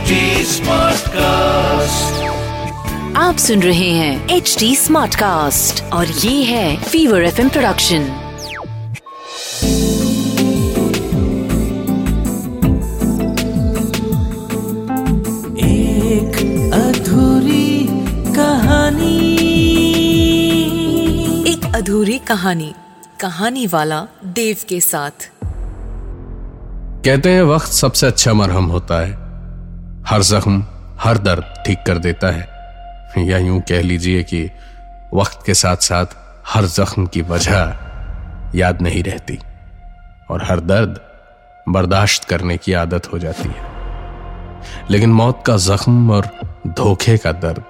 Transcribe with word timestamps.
HD 0.00 0.12
Smartcast. 0.44 2.04
आप 3.16 3.36
सुन 3.38 3.62
रहे 3.62 3.90
हैं 3.90 4.28
एच 4.28 4.56
डी 4.58 4.76
स्मार्ट 4.76 5.14
कास्ट 5.14 5.92
और 5.92 6.06
ये 6.06 6.44
है 6.44 6.82
फीवर 6.82 7.22
एफ़ 7.24 7.48
प्रोडक्शन 7.48 8.02
एक 15.56 16.36
अधूरी 16.74 17.86
कहानी। 18.34 19.36
एक 21.52 21.72
अधूरी 21.74 22.18
कहानी 22.18 22.74
कहानी 23.20 23.66
वाला 23.66 24.06
देव 24.24 24.56
के 24.68 24.80
साथ। 24.80 25.30
कहते 27.04 27.30
हैं 27.30 27.42
वक्त 27.42 27.66
सबसे 27.66 28.06
अच्छा 28.06 28.32
मरहम 28.32 28.64
होता 28.64 29.06
है। 29.06 29.29
हर 30.10 30.22
जख्म, 30.22 30.66
हर 31.00 31.18
दर्द 31.18 31.64
ठीक 31.66 31.78
कर 31.86 31.98
देता 31.98 32.30
है। 32.30 32.48
या 33.28 33.38
यूँ 33.38 33.60
कह 33.60 33.82
लीजिए 33.82 34.22
कि 34.22 34.50
वक्त 35.14 35.38
के 35.46 35.54
साथ 35.54 35.76
साथ 35.76 36.06
हर 36.46 36.64
जख्म 36.66 37.06
की 37.06 37.22
वजह 37.22 37.78
याद 38.54 38.82
नहीं 38.82 39.02
रहती 39.02 39.38
और 40.30 40.44
हर 40.44 40.60
दर्द 40.60 41.00
बर्दाश्त 41.68 42.24
करने 42.24 42.56
की 42.56 42.72
आदत 42.72 43.12
हो 43.12 43.18
जाती 43.18 43.48
है। 43.48 43.70
लेकिन 44.90 45.12
मौत 45.12 45.42
का 45.46 45.56
जख्म 45.56 46.10
और 46.10 46.28
धोखे 46.66 47.16
का 47.16 47.32
दर्द 47.32 47.64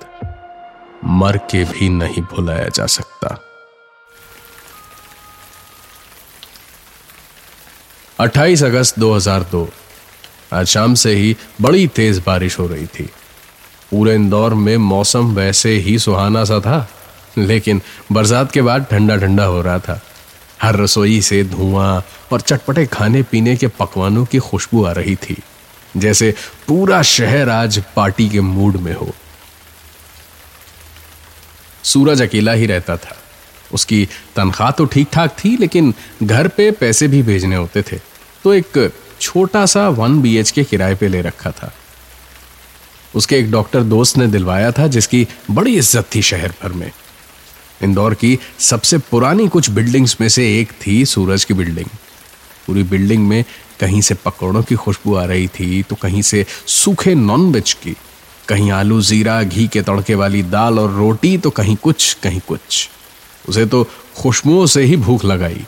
मर 1.05 1.37
के 1.37 1.65
भी 1.65 1.89
नहीं 1.89 2.23
भुलाया 2.23 2.69
जा 2.69 2.87
सकता। 2.87 3.39
28 8.21 8.63
अगस्त 8.63 8.99
2002 8.99 9.69
आज 10.53 10.67
शाम 10.67 10.95
से 10.95 11.15
ही 11.15 11.37
बड़ी 11.61 11.87
तेज 11.87 12.19
बारिश 12.19 12.59
हो 12.59 12.67
रही 12.67 12.87
थी। 12.89 13.09
पूरे 13.91 14.15
इंदौर 14.15 14.55
में 14.55 14.77
मौसम 14.77 15.35
वैसे 15.35 15.75
ही 15.77 15.99
सुहाना 15.99 16.45
सा 16.45 16.59
था, 16.61 16.89
लेकिन 17.39 17.81
बरसात 18.13 18.53
के 18.53 18.63
बाद 18.63 18.87
ठंडा 18.91 19.17
ठंडा 19.17 19.45
हो 19.45 19.61
रहा 19.63 19.79
था। 19.79 20.01
हर 20.63 20.77
रसोई 20.77 21.21
से 21.23 21.43
धुआँ 21.45 22.03
और 22.33 22.41
चटपटे 22.41 22.87
खाने 22.87 23.23
पीने 23.23 23.57
के 23.57 23.67
पकवानों 23.69 24.25
की 24.25 24.39
खुशबू 24.39 24.85
आ 24.85 24.93
रही 24.93 25.17
थी, 25.19 25.37
जैसे 25.97 26.35
पूरा 26.69 27.03
शहर 27.03 27.49
आज 27.49 27.83
पार्टी 27.97 28.29
के 28.29 28.41
मूड 28.41 28.77
में 28.77 28.95
हो। 28.95 29.15
सूरज 31.85 32.23
अकेला 32.23 32.53
ही 32.53 32.67
रहता 32.67 32.97
था। 32.97 33.17
उसकी 33.73 34.09
तनख्वाह 34.37 34.71
तो 34.71 34.85
ठीक 34.85 35.09
ठाक 35.13 35.37
थी, 35.39 35.57
लेकिन 35.57 35.95
घर 36.23 36.49
पे 36.49 36.71
पैसे 36.71 37.09
भी 37.09 37.23
भेजने 37.23 37.57
होते 37.57 37.83
थे। 37.83 37.99
तो 38.45 38.55
एक 38.55 38.79
छोटा 39.21 39.65
सा 39.67 39.89
वन 39.91 40.21
बीएच 40.23 40.51
के 40.51 40.65
किराए 40.65 40.95
पे 40.95 41.09
ले 41.09 41.21
रखा 41.23 41.51
था। 41.53 41.73
उसके 43.15 43.37
एक 43.37 43.51
डॉक्टर 43.51 43.83
दोस्त 43.85 44.17
ने 44.19 44.27
दिलवाया 44.29 44.71
था, 44.73 44.87
जिसकी 44.87 45.27
बड़ी 45.51 45.77
इज़्ज़त 45.79 46.09
थी 46.15 46.23
शहर 46.23 46.53
भर 46.63 46.73
में। 46.73 46.91
इंदौर 47.83 48.15
की 48.15 48.39
सबसे 48.61 48.99
पुरानी 49.01 49.49
कुछ 49.49 49.71
बिल्डिंग्स 49.71 50.17
में 50.21 50.29
से 50.29 50.47
एक 50.61 50.73
थी 50.87 51.05
सूरज 51.07 51.45
की 51.45 51.55
बिल्डिंग। 51.55 51.89
पूरी 52.67 52.83
बिल्डिंग 52.85 53.27
में 53.29 53.45
कहीं 53.81 54.01
से 54.01 54.15
पकौड़ों 54.17 54.63
की 54.63 54.75
खुशबू 54.77 55.15
आ 55.15 55.25
रही 55.25 55.47
थी 55.51 55.83
तो 55.83 55.97
कहीं 55.97 56.23
से 56.23 56.45
सूखे 56.69 57.15
नॉन 57.15 57.51
वेज 57.53 57.73
की, 57.75 57.97
कहीं 58.49 58.71
आलू 58.73 59.01
जीरा, 59.03 59.43
घी 59.43 59.67
के 59.69 59.83
तड़के 59.83 60.15
वाली 60.15 60.43
दाल 60.45 60.79
और 60.79 60.91
रोटी 60.93 61.37
तो 61.39 61.51
कहीं 61.51 61.77
कुछ 61.77 62.13
कहीं 62.23 62.41
कुछ। 62.49 62.89
उसे 63.49 63.65
तो 63.67 63.83
खुशबुओं 64.17 64.67
से 64.67 64.83
ही 64.83 64.97
भूख 64.99 65.25
लगाई। 65.25 65.65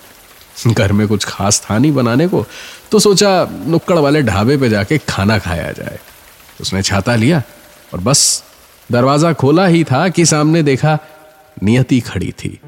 घर 0.69 0.93
में 0.93 1.07
कुछ 1.09 1.25
खास 1.25 1.61
था 1.61 1.79
नहीं 1.79 1.93
बनाने 1.93 2.27
को 2.29 2.45
तो 2.91 2.99
सोचा 2.99 3.31
नुक्कड़ 3.67 3.99
वाले 3.99 4.23
ढाबे 4.23 4.57
पे 4.57 4.69
जाके 4.69 4.99
खाना 4.99 5.39
खाया 5.39 5.71
जाए। 5.73 5.99
उसने 6.61 6.83
छाता 6.83 7.15
लिया 7.15 7.43
और 7.95 8.01
बस 8.01 8.43
दरवाज़ा 8.93 9.33
खोला 9.33 9.67
ही 9.67 9.85
था 9.85 10.09
कि 10.09 10.27
सामने 10.27 10.63
देखा 10.63 10.99
नियति 11.63 12.01
खड़ी 12.01 12.31
थी। 12.33 12.59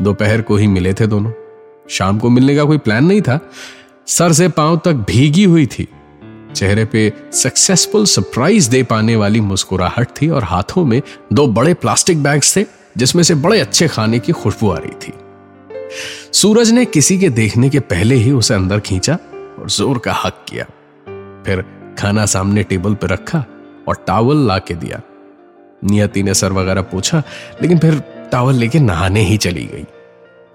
दोपहर 0.00 0.40
को 0.42 0.56
ही 0.56 0.66
मिले 0.66 0.94
थे 0.94 1.06
दोनों। 1.06 1.32
शाम 1.90 2.18
को 2.18 2.30
मिलने 2.30 2.56
का 2.56 2.64
कोई 2.64 2.78
प्लान 2.78 3.04
नहीं 3.04 3.22
था। 3.22 3.38
सर 4.06 4.32
से 4.32 4.48
पाँव 4.48 4.80
तक 4.84 5.04
भीगी 5.08 5.44
हुई 5.44 5.66
थी। 5.66 5.88
चेहरे 6.56 6.84
पे 6.84 7.12
सक्सेसफुल 7.32 8.04
सरप्राइज़ 8.06 8.70
दे 8.70 8.82
पाने 8.82 9.16
वाली 9.16 9.40
मुस्कुराहट 9.40 10.08
थी 10.22 10.28
और 10.28 10.44
हाथों 10.44 10.84
में 10.84 11.00
दो 11.32 11.46
बड़े 11.46 11.74
प्लास्टिक 11.74 12.22
बैग्स 12.22 12.56
थे, 12.56 12.64
जिसमें 12.96 13.22
से 13.22 13.34
बड़े 13.34 13.60
अच्छे 13.60 13.88
खाने 13.88 14.18
की 14.18 14.32
खुशबू 14.32 14.70
आ 14.70 14.78
रही 14.78 14.94
थी। 15.02 15.12
सूरज 16.32 16.70
ने 16.70 16.84
किसी 16.84 17.18
के 17.18 17.28
देखने 17.28 17.68
के 17.70 17.80
पहले 17.80 18.14
ही 18.14 18.32
उसे 18.32 18.54
अंदर 18.54 18.80
खींचा 18.80 19.14
और 19.58 19.70
ज़ोर 19.70 19.98
का 19.98 20.12
हक 20.14 20.44
किया। 20.48 20.64
फिर 21.46 21.64
खाना 21.98 22.26
सामने 22.26 22.62
टेबल 22.62 22.94
पर 22.94 23.08
रखा 23.08 23.44
और 23.88 24.04
टावल 24.06 24.46
ला 24.46 24.58
के 24.58 24.74
दिया। 24.74 25.00
नियति 25.84 26.22
ने 26.22 26.34
सर 26.34 26.52
वगैरह 26.52 26.82
पूछा, 26.82 27.22
लेकिन 27.62 27.78
फिर 27.78 27.98
टावल 28.32 28.54
लेके 28.54 28.78
नहाने 28.78 29.20
ही 29.20 29.36
चली 29.36 29.64
गई। 29.64 29.84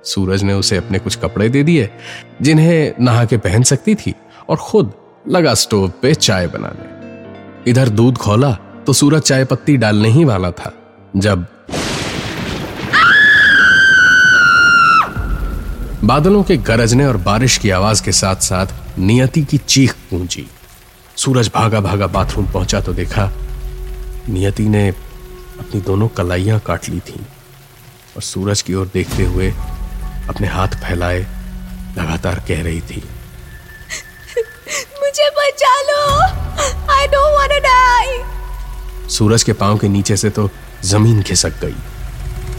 सूरज 0.04 0.44
ने 0.44 0.54
उसे 0.54 0.78
अपने 0.78 1.00
कुछ 1.00 1.16
कपड़े 1.16 1.50
दे 1.50 1.64
दिए, 1.64 1.90
जिन्हें 2.42 2.94
नहा 3.02 3.26
के 3.26 3.38
पहन 3.38 3.64
सकती 3.64 3.96
थी, 3.96 4.14
और 4.50 4.58
खुद 4.58 4.94
लगा 5.28 5.54
स्टोव 5.54 5.92
पे 6.02 6.14
चाय 6.14 6.48
बनाने। 6.48 7.70
इधर 7.72 7.90
दूध 7.90 8.18
खोला 8.18 8.52
तो 8.86 8.94
सूरज 8.94 9.22
चाय 9.22 9.46
पत्ती 9.46 9.78
डालने 9.78 10.10
ही 10.10 10.26
वाला 10.26 10.52
था, 10.52 10.74
जब 11.18 11.46
बादलों 16.04 16.42
के 16.44 16.56
गरजने 16.58 17.06
और 17.06 17.18
बारिश 17.18 17.58
की 17.58 17.70
आवाज़ 17.70 18.02
के 18.04 18.12
साथ 18.12 18.36
साथ 18.36 18.68
नियति 19.00 19.42
की 19.44 19.58
चीख 19.58 19.92
गूंजी। 20.12 20.46
सूरज 21.16 21.50
भागा 21.56 21.80
भागा 21.82 22.08
बाथरूम 22.08 22.46
पहुँचा 22.46 22.80
तो 22.82 22.94
देखा 22.94 23.30
नियति 24.30 24.64
ने 24.64 24.88
अपनी 24.90 25.82
दोनों 25.82 26.08
कलाइयाँ 26.08 26.60
काट 26.60 26.90
ली 26.90 27.00
थीं 27.00 27.22
और 28.16 28.22
सूरज 28.22 28.62
की 28.62 28.74
ओर 28.74 28.90
देखते 28.94 29.26
हुए 29.26 29.52
अपने 30.30 30.48
हाथ 30.48 30.68
फैलाए 30.84 31.20
लगातार 31.98 32.40
कह 32.48 32.64
रही 32.64 32.82
थी। 32.82 33.04
मुझे 35.02 35.30
बचा 35.38 35.76
लो। 35.82 36.02
I 36.94 37.08
don't 37.08 37.38
want 37.38 37.52
to 37.52 37.60
die 37.60 39.10
सूरज 39.10 39.44
के 39.44 39.54
पाँव 39.54 39.78
के 39.78 39.88
नीचे 39.90 40.18
से 40.18 40.30
तो 40.30 40.50
ज़मीन 40.86 41.22
खिसक 41.22 41.62
गई। 41.62 41.76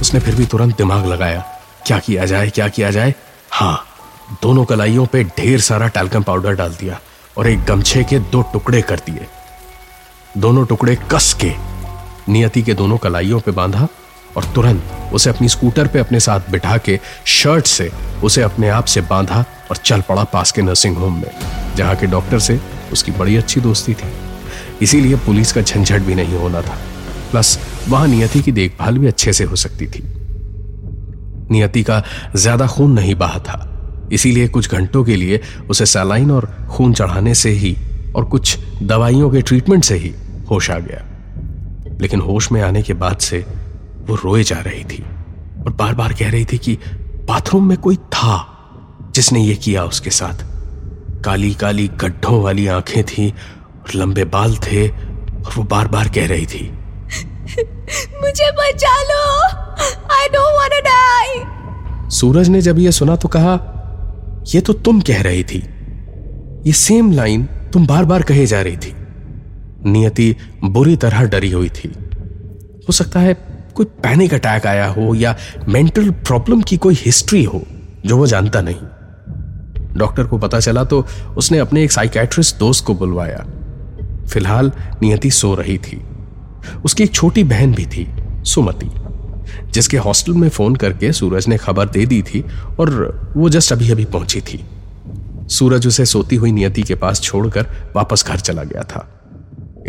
उसने 0.00 0.20
फिर 0.20 0.34
भी 0.34 0.47
तुरंत 0.47 0.76
दिमाग 0.76 1.06
लगाया 1.06 1.44
क्या 1.86 1.98
किया 1.98 2.25
जाए 2.26 2.50
क्या 2.50 2.69
किया 2.69 2.91
जाए? 2.91 3.14
हाँ 3.54 3.84
दोनों 4.42 4.64
कलाइयों 4.64 5.04
पे 5.06 5.22
ढेर 5.38 5.60
सारा 5.60 5.86
टैल्कम 5.86 6.22
पाउडर 6.22 6.54
डाल 6.56 6.74
दिया 6.74 7.00
और 7.38 7.46
एक 7.48 7.64
गमछे 7.64 8.04
के 8.04 8.18
दो 8.18 8.40
टुकड़े 8.42 8.80
कर 8.82 8.98
दिए। 8.98 9.26
दोनों 10.38 10.64
टुकड़े 10.66 10.94
कस 11.10 11.32
के 11.44 11.52
नियति 12.32 12.62
के 12.62 12.74
दोनों 12.74 12.96
कलाइयों 12.98 13.40
पे 13.40 13.50
बांधा 13.50 13.88
और 14.36 14.44
तुरंत 14.44 15.10
उसे 15.12 15.30
अपनी 15.30 15.48
स्कूटर 15.48 15.86
पे 15.86 15.98
अपने 15.98 16.20
साथ 16.20 16.50
बिठा 16.50 16.76
के 16.78 16.98
शर्ट 17.26 17.66
से 17.66 17.90
उसे 18.24 18.42
अपने 18.42 18.68
आप 18.68 18.84
से 18.84 19.00
बांधा 19.00 19.44
और 19.70 19.76
चल 19.76 20.00
पड़ा 20.00 20.24
पास 20.24 20.52
के 20.52 20.62
नर्सिंग 20.62 20.96
होम 20.96 21.20
में, 21.20 21.30
जहाँ 21.76 21.96
के 21.96 22.06
डॉक्टर 22.06 22.38
से 22.38 22.60
उसकी 22.92 23.12
बड़ी 23.12 23.36
अच्छी 23.36 23.60
दोस्ती 23.60 23.94
थी। 23.94 24.12
इसीलिए 24.82 25.16
पुलिस 25.16 25.52
का 25.52 25.60
झंझट 25.60 26.00
भी 26.00 26.14
नहीं 26.14 26.38
होना 26.38 26.62
था। 26.62 26.78
प्लस 27.30 27.58
वहाँ 27.88 28.08
नियति 28.08 28.40
की 28.40 28.52
देखभाल 28.52 28.98
भी 28.98 29.06
अच्छे 29.06 29.32
से 29.32 29.44
हो 29.44 29.56
सकती 29.56 29.86
थी। 29.86 30.02
नियति 31.52 31.82
का 31.82 32.02
ज़्यादा 32.36 32.66
खून 32.66 32.92
नहीं 32.92 33.14
बहा 33.14 33.38
था। 33.38 33.68
इसीलिए 34.12 34.48
कुछ 34.48 34.70
घंटों 34.70 35.04
के 35.04 35.16
लिए 35.16 35.40
उसे 35.70 35.86
सलाइन 35.86 36.30
और 36.30 36.46
खून 36.70 36.92
चढ़ाने 36.94 37.34
से 37.34 37.50
ही 37.52 37.76
और 38.16 38.24
कुछ 38.24 38.58
दवाइयों 38.82 39.30
के 39.30 39.42
ट्रीटमेंट 39.42 39.84
से 39.84 39.94
ही 39.96 40.14
होश 40.50 40.70
आ 40.70 40.78
गया। 40.78 41.02
लेकिन 42.00 42.20
होश 42.20 42.50
में 42.52 42.60
आने 42.62 42.82
के 42.82 42.94
बाद 42.94 43.18
से 43.20 43.38
वो 44.06 44.14
रोए 44.14 44.42
जा 44.42 44.58
रही 44.60 44.84
थी 44.84 45.02
और 45.64 45.72
बार 45.72 45.94
बार 45.94 46.12
कह 46.12 46.30
रही 46.30 46.44
थी 46.44 46.58
कि 46.58 46.78
बाथरूम 47.28 47.69
में 47.69 47.76
कोई 47.78 47.96
था 48.14 48.38
जिसने 49.14 49.40
ये 49.40 49.54
किया 49.56 49.84
उसके 49.84 50.10
साथ। 50.10 50.44
काली 51.24 51.52
काली 51.54 51.88
गड्ढों 52.00 52.42
वाली 52.42 52.66
आँखें 52.69 53.02
थी 53.05 53.31
और 53.31 53.94
लंबे 53.94 54.25
बाल 54.34 54.56
थे 54.56 54.88
और 54.88 55.52
वो 55.56 55.62
बार 55.64 55.88
बार 55.88 56.08
कह 56.08 56.26
रही 56.26 56.46
थी, 56.46 56.64
मुझे 58.22 58.50
बचा 58.52 58.96
लो। 59.02 59.62
I 60.22 60.28
don't 60.28 60.56
want 60.56 60.72
to 60.72 60.80
die 60.80 62.10
Suraj 62.10 62.48
ने 62.48 62.60
जब 62.62 62.78
यह 62.78 62.90
सुना 62.90 63.16
तो 63.16 63.28
कहा 63.28 63.52
यह 64.54 64.60
तो 64.60 64.72
तुम 64.72 65.00
कह 65.00 65.22
रही 65.22 65.44
थी। 65.44 65.58
ये 66.66 66.72
सेम 66.72 67.10
लाइन 67.12 67.44
तुम 67.72 67.86
बार 67.86 68.04
बार 68.04 68.22
कहे 68.22 68.46
जा 68.46 68.60
रही 68.62 68.76
थी। 68.76 68.92
नियति 69.90 70.36
बुरी 70.64 70.96
तरह 70.96 71.24
डरी 71.24 71.50
हुई 71.50 71.69
थी। 71.69 71.88
हो 72.88 72.92
सकता 72.92 73.20
है 73.20 73.34
कोई 73.74 73.86
पैनिक 74.02 74.34
अटैक 74.34 74.66
आया 74.66 74.86
हो 74.86 75.14
या 75.14 75.36
मेंटल 75.69 76.10
प्रॉब्लम 76.10 76.62
की 76.62 76.76
कोई 76.76 76.94
हिस्ट्री 76.94 77.44
हो, 77.44 77.62
जो 78.06 78.16
वो 78.16 78.26
जानता 78.26 78.60
नहीं। 78.60 79.98
डॉक्टर 79.98 80.26
को 80.26 80.38
पता 80.38 80.60
चला 80.60 80.84
तो 80.84 81.06
उसने 81.36 81.58
अपने 81.58 81.84
एक 81.84 81.92
साइकेट्रिस्ट 81.92 82.58
दोस्त 82.58 82.84
को 82.84 82.94
बुलवाया। 82.94 83.44
फ़िलहाल 84.26 84.72
नियति 85.02 85.30
सो 85.30 85.54
रही 85.54 85.78
थी। 85.78 86.02
उसकी 86.84 87.04
एक 87.04 87.14
छोटी 87.14 87.44
बहन 87.44 87.74
भी 87.74 87.86
थी, 87.86 88.08
सुमति। 88.44 88.90
जिसके 89.65 89.97
हॉस्टल 89.97 90.33
में 90.33 90.49
फ़ोन 90.49 90.77
करके 90.77 91.12
सूरज 91.12 91.49
ने 91.49 91.56
खबर 91.56 91.89
दे 91.89 92.06
दी 92.06 92.23
थी 92.23 92.44
और 92.81 92.91
वो 93.37 93.49
जस्ट 93.49 93.73
अभी 93.73 93.91
अभी 93.91 94.05
पहुँची 94.05 94.41
थी। 94.41 94.65
सूरज 95.50 95.87
उसे 95.87 96.05
सोती 96.06 96.37
हुई 96.37 96.53
नियति 96.53 96.83
के 96.83 96.94
पास 96.94 97.21
छोड़कर 97.21 97.67
वापस 97.97 98.25
घर 98.29 98.37
चला 98.37 98.62
गया 98.65 98.83
था। 98.83 99.09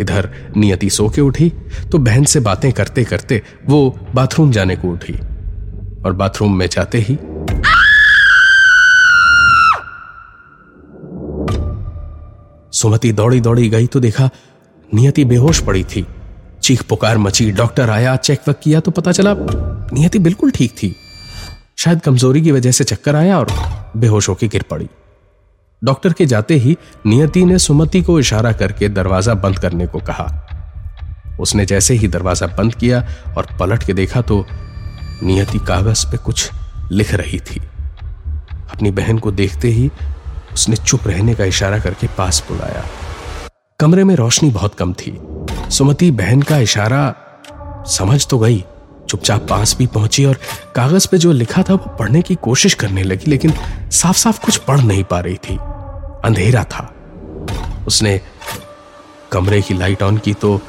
इधर 0.00 0.28
नियति 0.56 0.90
सो 0.90 1.08
के 1.08 1.20
उठी 1.20 1.48
तो 1.92 1.98
बहन 1.98 2.24
से 2.24 2.40
बातें 2.40 2.72
करते 2.72 3.04
करते 3.04 3.42
वो 3.66 3.98
बाथरूम 4.14 4.50
जाने 4.52 4.76
को 4.76 4.88
उठी 4.88 5.14
और 6.04 6.12
बाथरूम 6.12 6.56
में 6.58 6.66
जाते 6.68 6.98
ही 7.00 7.18
सुमति 12.72 13.12
दौड़ी 13.12 13.40
दौड़ी 13.40 13.68
गई 13.68 13.86
तो 13.86 14.00
देखा 14.00 14.28
नियति 14.94 15.24
बेहोश 15.24 15.60
पड़ी 15.60 15.84
थी। 15.84 16.06
चीख 16.64 16.82
पुकार 16.82 17.18
मची, 17.18 17.50
डॉक्टर 17.52 17.90
आया, 17.90 18.14
चेक 18.16 18.48
वक 18.48 18.60
किया 18.62 18.80
तो 18.80 18.90
पता 18.90 19.12
चला 19.12 19.34
नियति 19.92 20.18
बिल्कुल 20.18 20.50
ठीक 20.50 20.72
थी। 20.72 20.94
शायद 21.78 22.00
कमज़ोरी 22.00 22.40
की 22.42 22.52
वजह 22.52 22.72
से 22.72 22.84
चक्कर 22.84 23.16
आया 23.16 23.38
और 23.38 23.48
बेहोश 23.96 24.28
होकर 24.28 24.46
गिर 24.46 24.62
पड़ी। 24.70 24.88
डॉक्टर 25.82 26.12
के 26.12 26.26
जाते 26.26 26.54
ही 26.56 26.76
नियति 27.06 27.44
ने 27.44 27.58
सुमति 27.58 28.02
को 28.02 28.18
इशारा 28.20 28.52
करके 28.54 28.88
दरवाज़ा 28.90 29.34
बंद 29.36 29.58
करने 29.58 29.86
को 29.86 29.98
कहा। 30.00 30.26
उसने 31.40 31.66
जैसे 31.66 31.94
ही 31.94 32.08
दरवाज़ा 32.08 32.46
बंद 32.56 32.74
किया 32.74 33.04
और 33.36 33.56
पलट 33.60 33.82
के 33.82 33.92
देखा 33.94 34.20
तो 34.22 34.44
नियति 35.22 35.58
कागज़ 35.58 36.06
पे 36.06 36.16
कुछ 36.16 36.50
लिख 36.92 37.14
रही 37.14 37.38
थी। 37.40 37.60
अपनी 38.72 38.90
बहन 38.92 39.18
को 39.18 39.30
देखते 39.32 39.68
ही 39.70 39.90
उसने 40.54 40.76
चुप 40.76 41.06
रहने 41.06 41.34
का 41.34 41.44
इशारा 41.44 41.78
करके 41.78 42.06
पास 42.18 42.42
बुलाया। 42.48 42.84
कमरे 43.84 44.04
में 44.04 44.14
रोशनी 44.14 44.50
बहुत 44.50 44.74
कम 44.74 44.92
थी। 44.92 45.18
सुमति 45.70 46.10
बहन 46.10 46.42
का 46.42 46.58
इशारा, 46.58 47.14
समझ 47.86 48.26
तो 48.26 48.38
गई, 48.38 48.64
चुपचाप 49.08 49.46
पास 49.50 49.76
भी 49.78 49.86
पहुँची 49.86 50.24
और 50.24 50.38
कागज़ 50.74 51.08
पे 51.08 51.18
जो 51.18 51.32
लिखा 51.32 51.62
था 51.62 51.74
वो 51.74 51.96
पढ़ने 51.96 52.22
की 52.22 52.34
कोशिश 52.34 52.74
करने 52.74 53.02
लगी, 53.02 53.30
लेकिन 53.30 53.52
साफ़ 53.90 54.16
साफ़ 54.16 54.44
कुछ 54.46 54.56
पढ़ 54.56 54.80
नहीं 54.80 55.04
पा 55.04 55.20
रही 55.20 55.34
थी। 55.34 55.56
अंधेरा 56.24 56.64
था। 56.64 56.94
उसने 57.86 58.20
कमरे 59.32 59.62
की 59.62 59.74
लाइट 59.74 60.02
ऑन 60.02 60.16
की 60.16 60.34
तो 60.34 60.60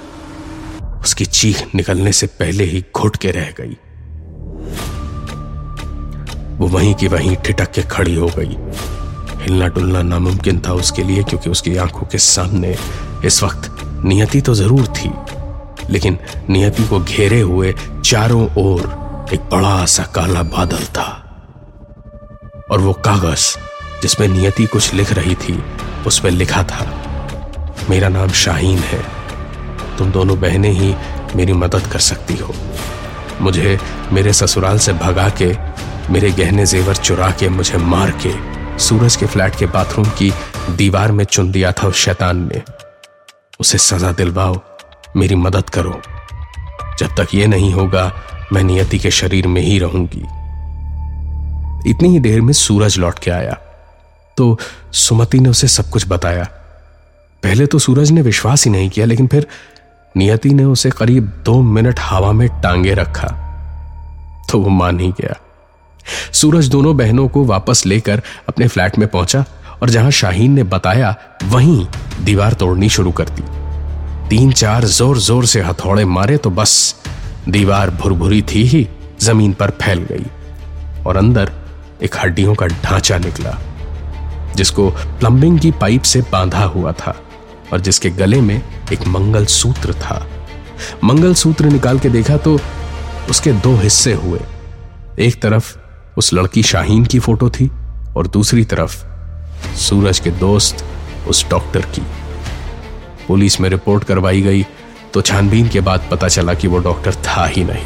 उसकी 1.01 1.25
चीख 1.25 1.75
निकलने 1.75 2.12
से 2.12 2.27
पहले 2.27 2.63
ही 2.63 2.85
घुट 2.95 3.15
के 3.15 3.31
रह 3.31 3.53
गई। 3.62 3.77
वो 6.57 6.67
वहीं 6.67 6.94
की 6.95 7.07
वहीं 7.07 7.35
ठिटक 7.35 7.71
के 7.71 7.81
खड़ी 7.81 8.15
हो 8.15 8.31
गई। 8.38 8.57
हिलना 9.45 9.68
डुलना 9.68 10.01
नामुमकिन 10.01 10.62
था 10.68 10.74
उसके 10.74 11.03
लिए 11.03 11.24
क्योंकि 11.24 11.50
उसकी 11.50 11.75
आँखों 11.77 12.06
के 12.07 12.18
सामने 12.18 12.75
इस 13.25 13.44
वक्त 13.44 13.71
नियति 14.06 14.42
तो 14.42 14.53
ज़रूर 14.53 14.88
थी। 14.88 15.12
लेकिन 15.89 16.18
नियति 16.50 16.83
को 16.83 17.00
घेरे 17.00 17.42
हुए 17.42 17.74
चारों 18.06 18.47
ओर 18.57 19.27
एक 19.33 19.42
बड़ा 19.42 19.86
सा 19.86 20.03
काला 20.03 20.44
बादल 20.44 20.86
था। 20.86 21.21
और 22.71 22.80
वो 22.80 22.94
कागज़ 22.94 23.45
जिसमें 24.01 24.27
नियति 24.27 24.65
कुछ 24.65 24.94
लिख 24.94 25.13
रही 25.13 25.36
थी, 25.36 25.63
उस 26.07 26.19
पर 26.19 26.31
लिखा 26.31 26.63
था, 26.63 26.86
मेरा 27.89 28.09
नाम 28.09 28.30
शाहीन 28.30 28.77
है। 28.77 29.01
तुम 29.98 30.12
दोनों 30.12 30.39
बहनें 30.41 30.71
ही 30.71 30.95
मेरी 31.36 31.53
मदद 31.53 31.88
कर 31.88 32.00
सकती 32.00 32.36
हो। 32.38 32.53
मुझे 33.41 33.80
मेरे 34.12 34.33
ससुराल 34.33 34.80
से 34.80 34.94
भगा 34.94 35.30
के, 35.41 35.56
मेरे 36.13 36.31
गहने 36.31 36.65
जेवर 36.65 36.95
चुरा 36.95 37.31
के 37.31 37.50
मुझे 37.50 37.77
मार 37.77 38.12
के 38.12 38.33
सूरज 38.80 39.16
के 39.16 39.25
फ्लैट 39.25 39.56
के 39.56 39.66
बाथरूम 39.66 40.06
की 40.06 40.33
दीवार 40.69 41.12
में 41.12 41.25
चुन 41.25 41.51
दिया 41.51 41.72
था 41.72 41.88
उस 41.88 41.95
शैतान 41.95 42.38
ने। 42.38 42.62
उसे 43.60 43.77
सजा 43.77 44.12
दिलवाओ, 44.12 44.60
मेरी 45.16 45.36
मदद 45.36 45.69
करो। 45.69 46.01
जब 47.00 47.07
तक 47.07 47.27
ये 47.33 47.48
नहीं 47.48 47.74
होगा, 47.74 48.13
मैं 48.54 48.63
नियति 48.63 49.00
के 49.00 49.12
शरीर 49.12 49.48
में 49.48 49.62
ही 49.62 49.80
रहूँगी। 49.80 50.24
इतनी 51.89 52.10
ही 52.10 52.19
देर 52.19 52.42
में 52.42 52.54
सूरज 52.54 52.98
लौट 52.98 53.19
के 53.19 53.31
आया। 53.31 53.57
तो 54.38 54.60
सुमति 54.92 55.39
ने 55.39 55.50
उसे 55.50 55.68
सब 55.68 55.89
कुछ 55.89 56.07
बताया। 56.07 56.44
पहले 57.44 57.66
तो 57.66 57.80
सूरज 57.80 58.12
ने 58.12 58.22
विश्वास 58.22 58.66
ही 58.66 58.72
नहीं 58.72 58.89
किया, 58.89 59.06
लेकिन 59.06 59.27
फिर 59.27 59.48
नियति 60.18 60.50
ने 60.50 60.63
उसे 60.63 60.89
करीब 60.89 61.24
दो 61.45 61.62
मिनट 61.62 62.00
हवा 62.00 62.31
में 62.31 62.50
टांगे 62.50 62.94
रखा। 62.94 63.27
तो 64.51 64.60
वो 64.60 64.69
मान 64.69 65.00
ही 65.00 65.12
गया। 65.12 65.36
सूरज 66.34 66.68
दोनों 66.69 66.96
बहनों 66.98 67.28
को 67.28 67.44
वापस 67.46 67.86
लेकर 67.86 68.22
अपने 68.50 68.68
फ्लैट 68.68 68.98
में 68.98 69.07
पहुँचा 69.07 69.44
और 69.81 69.90
जहाँ 69.90 70.12
शाहीन 70.12 70.52
ने 70.52 70.63
बताया, 70.66 71.16
वहीं 71.44 71.86
दीवार 72.25 72.54
तोड़नी 72.54 72.90
शुरू 72.90 73.12
कर 73.12 73.30
दी। 73.30 73.44
तीन 74.30 74.52
चार 74.52 74.86
ज़ोर 74.86 75.18
ज़ोर 75.19 75.46
से 75.46 75.62
हथौड़े 75.62 76.06
मारे 76.07 76.38
तो 76.38 76.50
बस, 76.50 76.96
दीवार 77.50 77.90
भुरभुरी 77.92 78.42
थी 78.44 78.63
ही, 78.63 78.88
ज़मीन 79.22 79.54
पर 79.54 79.69
फैल 79.81 80.00
गई 80.04 80.25
और 81.06 81.18
अंदर 81.18 81.52
एक 82.04 82.16
हड्डियों 82.18 82.56
का 82.56 82.68
ढांचा 82.68 83.18
निकला, 83.18 83.58
जिसको 84.56 84.90
प्लम्बिंग 85.19 85.60
की 85.60 85.72
पाइप 85.74 86.01
से 86.04 86.22
बांधा 86.31 86.63
हुआ 86.66 86.92
था 86.94 87.16
और 87.74 87.81
जिसके 87.81 88.10
गले 88.12 88.42
में 88.42 88.62
एक 88.94 89.08
मंगल 89.08 89.46
सूत्र 89.51 89.94
था। 89.96 90.25
मंगल 91.04 91.34
सूत्र 91.34 91.66
निकाल 91.68 92.00
के 92.00 92.10
देखा 92.10 92.38
तो 92.38 92.60
उसके 93.30 93.51
दो 93.54 93.75
हिस्से 93.78 94.13
हुए। 94.16 94.40
एक 95.19 95.42
तरफ़ 95.42 95.75
उस 96.17 96.33
लड़की 96.33 96.63
शाहीन 96.63 97.06
की 97.06 97.19
फ़ोटो 97.19 97.50
थी 97.50 97.69
और 98.17 98.27
दूसरी 98.27 98.63
तरफ़ 98.63 98.95
सूरज 99.77 100.19
के 100.19 100.31
दोस्त 100.31 100.85
उस 101.27 101.50
डॉक्टर 101.50 101.81
की। 101.81 102.01
पुलिस 103.27 103.59
में 103.62 103.69
रिपोर्ट 103.69 104.03
करवाई 104.03 104.41
गई 104.41 104.65
तो 105.13 105.21
छानबीन 105.21 105.69
के 105.69 105.79
बाद 105.79 106.07
पता 106.12 106.27
चला 106.27 106.53
कि 106.53 106.67
वो 106.67 106.77
डॉक्टर 106.77 107.15
था 107.15 107.45
ही 107.45 107.63
नहीं। 107.63 107.85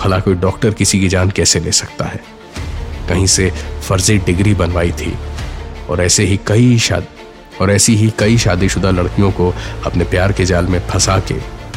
भला 0.00 0.18
कोई 0.20 0.34
डॉक्टर 0.34 0.70
किसी 0.70 1.00
की 1.00 1.08
जान 1.08 1.30
कैसे 1.30 1.60
ले 1.60 1.72
सकता 1.72 2.04
है? 2.04 2.20
कहीं 3.08 3.26
से 3.26 3.50
फर्जी 3.88 4.18
डिग्री 4.18 4.54
बनवाई 4.54 4.92
थी 4.92 5.16
और 5.90 6.00
ऐसे 6.00 6.24
ही 6.24 6.38
कई 6.46 6.78
शाद, 6.78 7.06
और 7.60 7.70
ऐसी 7.70 7.94
ही 7.96 8.12
कई 8.18 8.38
शादीशुदा 8.38 8.90
लड़कियों 8.90 9.30
को 9.30 9.52
अपने 9.86 10.04
प्यार 10.04 10.32
के 10.32 10.44
जाल 10.44 10.66
में 10.66 10.78
फंसा 10.88 11.18
के, 11.20 11.34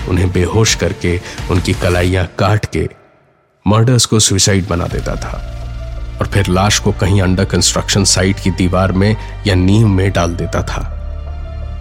उन्हें 0.09 0.31
बेहोश 0.31 0.75
करके, 0.75 1.19
उनकी 1.51 1.73
कलाइयाँ 1.73 2.25
काट 2.39 2.65
के, 2.65 2.87
मर्डर्स 3.65 4.05
को 4.05 4.19
सुसाइड 4.19 4.67
बना 4.67 4.87
देता 4.87 5.15
था। 5.15 5.60
और 6.21 6.27
फिर 6.27 6.47
लाश 6.47 6.77
को 6.79 6.91
कहीं 6.91 7.21
अंडर 7.21 7.45
कंस्ट्रक्शन 7.45 8.03
साइट 8.03 8.39
की 8.39 8.51
दीवार 8.51 8.91
में 8.91 9.15
या 9.47 9.53
नींव 9.55 9.87
में 9.87 10.11
डाल 10.11 10.33
देता 10.35 10.61
था। 10.63 10.81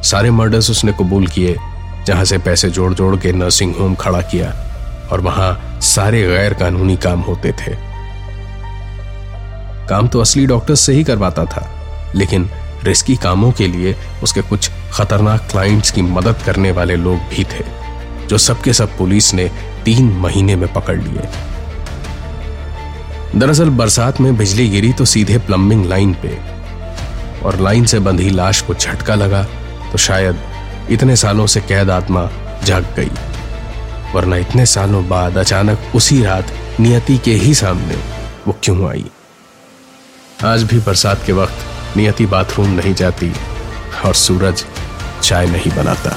सारे 0.05 0.31
मर्डर्स 0.31 0.71
उसने 0.71 0.93
कबूल 0.93 1.27
किए, 1.27 1.57
जहाँ 2.07 2.25
से 2.25 2.39
पैसे 2.39 2.71
जोड़ 2.71 2.93
जोड़ 2.95 3.17
के 3.17 3.33
नर्सिंग 3.33 3.75
होम 3.77 3.95
खड़ा 3.95 4.21
किया 4.23 4.49
और 5.13 5.21
वहाँ 5.21 5.81
सारे 5.83 6.23
गैर 6.23 6.55
कानूनी 6.55 6.97
काम 6.97 7.21
होते 7.21 7.53
थे। 7.53 7.75
काम 9.89 10.09
तो 10.09 10.21
असली 10.21 10.47
डॉक्टर 10.47 10.75
से 10.75 10.93
ही 10.93 11.05
करवाता 11.05 11.45
था, 11.45 11.69
लेकिन 12.15 12.49
रिस्की 12.85 13.17
कामों 13.17 13.53
के 13.53 13.67
लिए 13.67 13.95
उसके 14.23 14.43
कुछ 14.43 14.71
खतरनाक 14.93 15.49
क्लाइंट्स 15.51 15.91
की 15.91 16.03
मदद 16.03 16.43
करने 16.47 16.73
वाले 16.73 16.97
लोग 16.97 17.19
भी 17.31 17.45
थे, 17.45 17.65
जो 18.27 18.39
सबके 18.39 18.73
सब 18.73 18.97
पुलिस 18.99 19.33
ने 19.35 19.51
तीन 19.85 20.13
महीने 20.19 20.57
में 20.57 20.73
पकड़ 20.73 20.99
लिए। 20.99 21.29
दरअसल 23.37 23.69
बरसात 23.71 24.21
में 24.21 24.37
बिजली 24.37 24.69
गिरी 24.69 24.93
तो 24.93 25.05
सीधे 25.05 25.39
प्लम्बिंग 25.39 25.85
लाइन 25.87 26.15
पे। 26.15 26.39
और 27.41 27.59
लाइन 27.61 27.85
से 27.85 27.99
बंधी 27.99 28.31
लाश 28.31 28.61
को 28.61 28.75
झटका 28.75 29.15
लगा 29.15 29.43
तो 29.93 29.99
शायद 29.99 30.41
इतने 30.91 31.17
सालों 31.17 31.47
से 31.47 31.61
कैद 31.61 31.91
आत्मा 31.91 32.29
जाग 32.65 32.87
गई। 32.97 33.11
वरना 34.15 34.37
इतने 34.37 34.67
सालों 34.67 35.09
बाद 35.09 35.37
अचानक 35.39 35.93
उसी 35.95 36.23
रात 36.23 36.53
नियति 36.81 37.19
के 37.19 37.35
ही 37.35 37.55
सामने 37.55 37.97
वो 38.47 38.57
क्यों 38.65 38.89
आई? 38.91 39.05
आज 40.45 40.63
भी 40.63 40.79
बरसात 40.79 41.25
के 41.27 41.33
वक्त 41.33 41.97
नियति 41.97 42.27
बाथरूम 42.27 42.71
नहीं 42.71 42.95
जाती 42.95 43.33
और 44.05 44.15
सूरज 44.15 44.65
चाय 45.23 45.47
नहीं 45.47 45.73
बनाता। 45.77 46.17